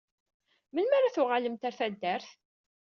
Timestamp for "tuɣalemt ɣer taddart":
1.15-2.29